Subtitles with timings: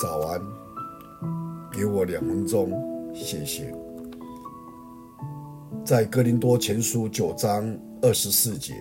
[0.00, 0.40] 早安，
[1.72, 2.70] 给我两分钟，
[3.12, 3.74] 谢谢。
[5.84, 8.74] 在哥林多前书九章二十四节，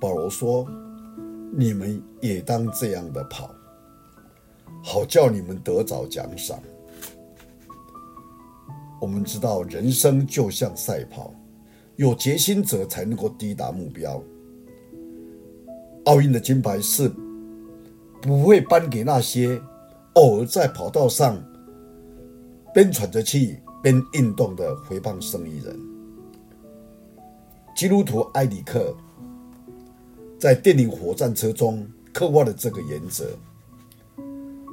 [0.00, 0.66] 保罗说
[1.52, 3.50] ：“你们也当这样的跑，
[4.82, 6.58] 好叫你们得着奖赏。”
[8.98, 11.30] 我们知道，人生就像赛跑，
[11.96, 14.22] 有决心者才能够抵达目标。
[16.06, 17.12] 奥运的金牌是。
[18.24, 19.60] 不会颁给那些
[20.14, 21.38] 偶尔在跑道上
[22.72, 25.78] 边喘着气边运动的肥胖生意人。
[27.76, 28.96] 基督徒埃里克
[30.38, 33.26] 在电影《火战车》中刻画了这个原则。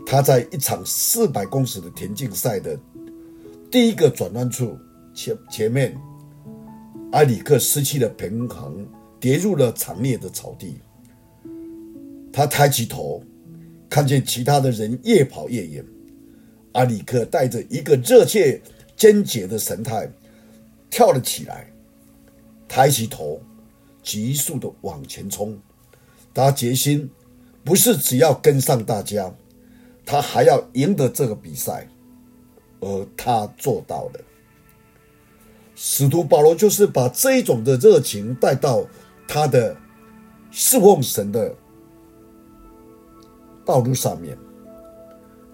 [0.05, 2.79] 他在一场四百公尺的田径赛的
[3.69, 4.77] 第一个转弯处
[5.13, 5.93] 前前面，
[7.11, 8.87] 埃里克失去了平衡，
[9.19, 10.79] 跌入了惨烈的草地。
[12.31, 13.21] 他抬起头。
[13.91, 15.85] 看见其他的人越跑越远，
[16.71, 18.61] 阿里克带着一个热切
[18.95, 20.09] 坚决的神态
[20.89, 21.69] 跳了起来，
[22.69, 23.41] 抬起头，
[24.01, 25.59] 急速的往前冲。
[26.33, 27.11] 他决心
[27.65, 29.29] 不是只要跟上大家，
[30.05, 31.85] 他还要赢得这个比赛，
[32.79, 34.21] 而他做到了。
[35.75, 38.87] 使徒保罗就是把这一种的热情带到
[39.27, 39.75] 他的
[40.49, 41.53] 侍奉神的。
[43.71, 44.37] 道路上面，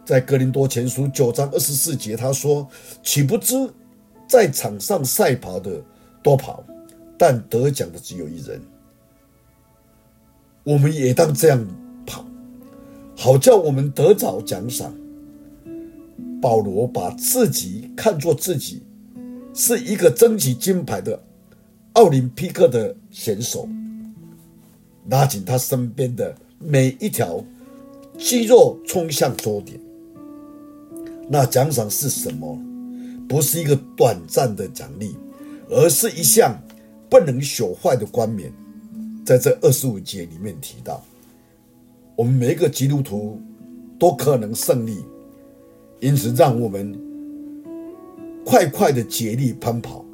[0.03, 2.67] 在哥林多前书九章二十四节，他说
[3.03, 3.53] ：“岂不知
[4.27, 5.79] 在场上赛跑的
[6.23, 6.63] 多跑，
[7.15, 8.59] 但得奖的只有一人。
[10.63, 11.63] 我们也当这样
[12.07, 12.25] 跑，
[13.15, 14.91] 好叫我们得着奖赏。”
[16.41, 18.81] 保罗把自己看作自己
[19.53, 21.21] 是一个争取金牌的
[21.93, 23.69] 奥林匹克的选手，
[25.07, 27.45] 拉紧他身边的每一条。
[28.17, 29.79] 肌肉冲向终点，
[31.29, 32.59] 那奖赏是什么？
[33.29, 35.15] 不是一个短暂的奖励，
[35.69, 36.57] 而是一项
[37.09, 38.51] 不能朽坏的冠冕。
[39.25, 41.03] 在这二十五节里面提到，
[42.15, 43.41] 我们每一个基督徒
[43.99, 45.03] 都可能胜利，
[45.99, 46.97] 因此让我们
[48.45, 50.05] 快快的竭力奔跑，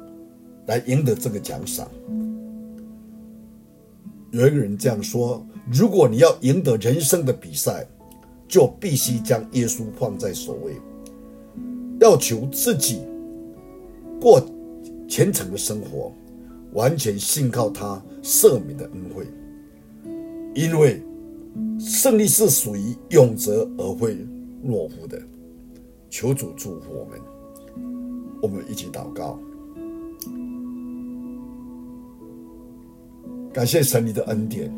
[0.66, 1.88] 来赢得这个奖赏。
[4.32, 7.86] 有一个人这样说：如果你要赢得人生的比赛，
[8.46, 10.74] 就必须将耶稣放在首位，
[12.00, 13.00] 要求自己
[14.20, 14.40] 过
[15.08, 16.12] 虔诚的生活，
[16.72, 19.26] 完全信靠他赦免的恩惠，
[20.54, 21.02] 因为
[21.78, 24.14] 胜利是属于勇者而会
[24.64, 25.20] 懦夫的。
[26.10, 27.20] 求主祝福我们，
[28.42, 29.38] 我们一起祷告，
[33.52, 34.70] 感谢神你的恩典，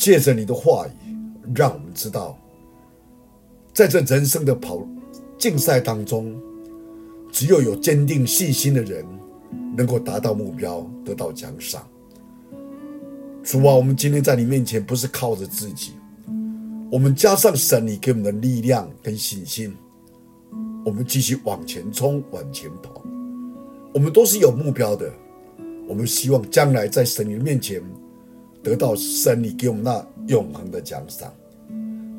[0.00, 0.90] 借着你的话语。
[1.54, 2.38] 让我们知道，
[3.74, 4.86] 在这人生的跑
[5.36, 6.34] 竞赛当中，
[7.30, 9.04] 只有有坚定信心的人，
[9.76, 11.86] 能够达到目标，得到奖赏。
[13.42, 15.94] 主啊，我们今天在你面前，不是靠着自己，
[16.90, 19.74] 我们加上神你给我们的力量跟信心，
[20.84, 23.02] 我们继续往前冲，往前跑。
[23.92, 25.12] 我们都是有目标的，
[25.88, 27.82] 我们希望将来在神你面前，
[28.62, 31.32] 得到神你给我们那永恒的奖赏。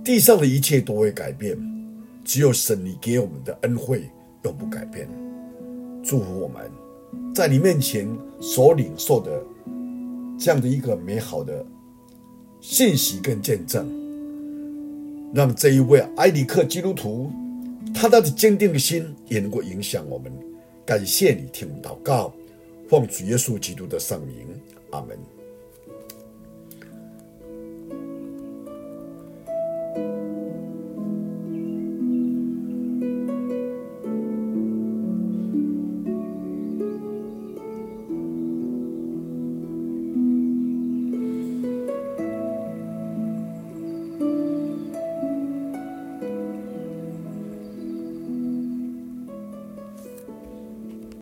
[0.03, 1.57] 地上的一切都会改变，
[2.23, 4.09] 只有神你给我们的恩惠
[4.43, 5.07] 永不改变。
[6.03, 6.71] 祝福我们，
[7.35, 8.07] 在你面前
[8.39, 9.43] 所领受的
[10.39, 11.63] 这样的一个美好的
[12.59, 13.87] 信息跟见证，
[15.33, 17.31] 让这一位埃里克基督徒，
[17.93, 20.31] 他的坚定的心也能够影响我们。
[20.83, 22.33] 感谢你听祷告，
[22.89, 24.47] 奉主耶稣基督的圣名，
[24.89, 25.15] 阿门。